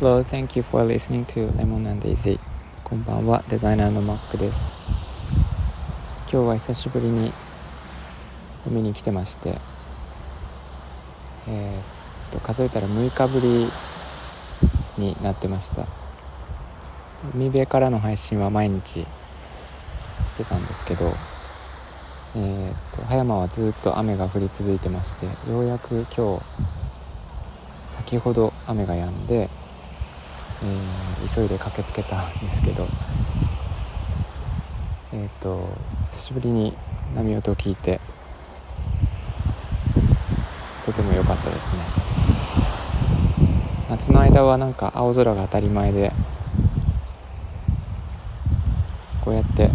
[0.00, 2.38] Hello, thank you for listening to Lemon and Daisy.
[2.84, 4.72] こんばんは、デザイナーのマックです。
[6.30, 7.32] 今日は久しぶりに
[8.64, 9.56] 海に来てまして
[11.48, 11.80] えー、
[12.28, 13.66] っと数えたら6日ぶり
[14.98, 15.84] になってました。
[17.34, 19.04] 海辺からの配信は毎日し
[20.36, 21.12] てたんですけど
[22.36, 26.44] えー、っと葉山はずっと雨が降り続いてましてようやく今日
[27.96, 29.50] 先ほど雨が止んで
[30.64, 32.86] えー、急いで駆けつけたんですけど
[35.12, 35.68] えっ、ー、と
[36.06, 36.74] 久しぶりに
[37.14, 38.00] 波音を聞いて
[40.84, 41.82] とても良かったですね。
[43.90, 46.12] 夏の間はなんか青空が当たり前で
[49.22, 49.70] こうやって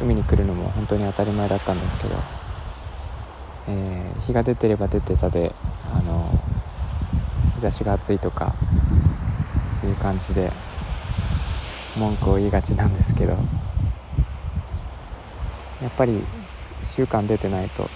[0.00, 2.14] 海に来るのも本当に当たり前だったんですけど、
[3.68, 5.52] えー、日が出てれば出てたで
[7.56, 8.54] 日差しが暑いとか
[9.84, 10.52] いう感じで
[11.96, 13.32] 文句を言いがちなんですけど
[15.82, 16.24] やっぱり1
[16.82, 17.88] 週間出てないと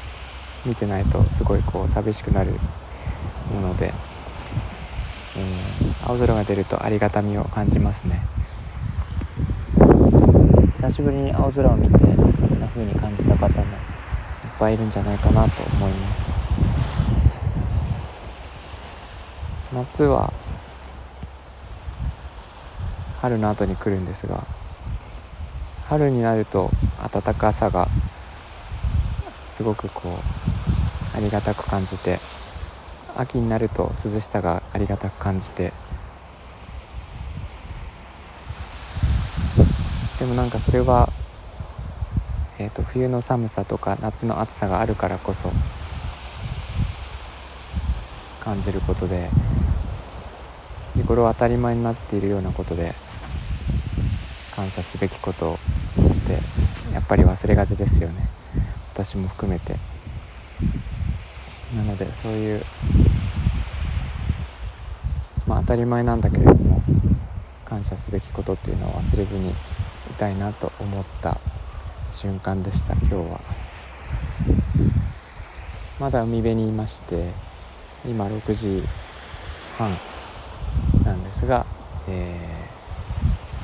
[0.67, 2.53] 見てないとすごいこう寂しくなる
[3.55, 3.93] もので、
[5.37, 8.21] えー、青空が出るとありがたみを感じますね。
[10.81, 13.67] 久しぶりに青空を見てそんな風に感じた方もいっ
[14.59, 16.33] ぱいいるんじゃないかなと思います
[19.73, 20.33] 夏は
[23.21, 24.43] 春の後に来るんですが
[25.87, 26.71] 春になると
[27.13, 27.87] 暖かさが
[29.45, 32.19] すごくこうありがたく感じて
[33.17, 35.73] 秋になると涼しさがありがたく感じて
[40.19, 41.11] でもなんかそれは、
[42.59, 45.51] えーと冬の寒さとか夏の暑さがあるからこそ
[48.41, 49.29] 感じることで
[51.01, 52.95] 日頃当たり前になっているようなことで
[54.55, 56.33] 感謝すべきことって
[56.93, 58.29] やっぱり忘れがちですよね。
[58.93, 59.77] 私も含めて。
[61.77, 62.65] なのでそういう
[65.47, 66.83] まあ当たり前なんだけれども
[67.65, 69.55] 感謝すべきことっていうのを忘れずにい
[70.19, 71.39] たいなと思った
[72.11, 73.41] 瞬間でした今日は。
[76.01, 77.31] まだ海辺にいまして
[78.05, 78.83] 今6時
[79.79, 80.20] 半。
[81.11, 81.67] なんですが、
[82.09, 82.39] え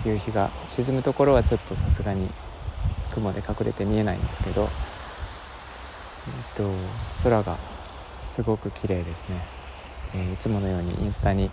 [0.04, 2.28] ー、夕日が沈むところはちょっとさすがに
[3.12, 4.68] 雲で隠れて見えないんですけど、えっ
[6.56, 6.70] と、
[7.22, 7.56] 空が
[8.26, 9.40] すごく綺麗ですね、
[10.14, 11.50] えー、いつものようにインスタに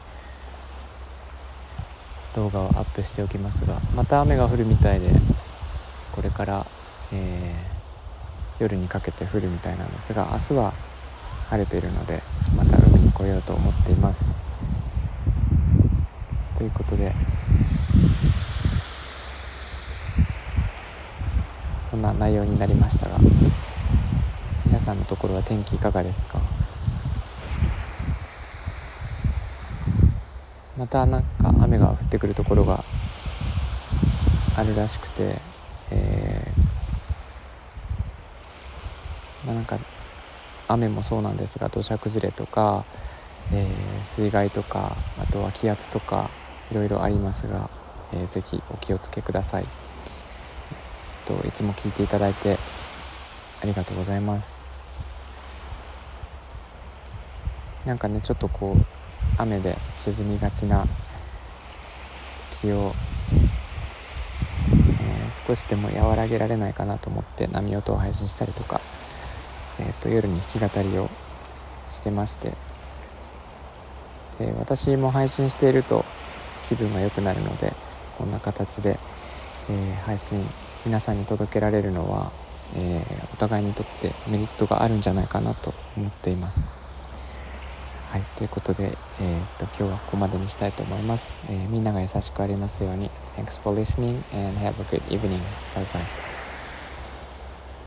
[2.36, 5.10] 動画をアップしておきますがまた雨が降るみたいで
[6.12, 6.66] これから、
[7.14, 10.74] えー、夜にかけて降るみたいなんですが明日は
[11.52, 12.24] 晴れているので
[12.58, 14.53] また海に来ようと思っています。
[16.64, 17.12] ということで。
[21.82, 23.18] そんな内容になりましたが。
[24.66, 26.40] 皆さんのところは天気いかがですか？
[30.78, 32.86] またなんか雨が降ってくるところが
[34.56, 35.36] あるらしくて、
[35.92, 39.78] えー、まあ、なんか
[40.70, 42.86] 雨もそうなんですが土砂崩れとか、
[43.52, 46.30] えー、水害とかあとは気圧とか
[46.74, 47.70] いろいろありますが、
[48.14, 52.58] えー、ぜひお気をつけください、えっと、いつも聞いていただいて
[53.62, 54.84] ありがとうございます。
[57.86, 58.82] なんかねちょっとこう
[59.38, 60.88] 雨で沈みがちな
[62.50, 62.96] 気を、
[63.34, 68.82] えー、少しでも和らげられないかなと思って波音を配信したりとか
[69.80, 71.10] えーと、夜に弾き語りを
[71.90, 72.54] してまして。
[74.40, 76.06] で私も配信していると
[76.68, 77.74] 気分が良くなるので
[78.18, 78.98] こんな形で、
[79.70, 80.46] えー、配信
[80.86, 82.32] 皆さんに届けられるのは、
[82.76, 86.84] えー、お互いにとってメリットがあるんじゃないかなと思っています。
[88.14, 88.96] はい、ということで、えー、っ
[89.58, 95.42] と今日はここまでにしたいと思います、えー、みんなが優しくありますように Thanks for listening and have a good evening.
[95.74, 96.33] Bye bye.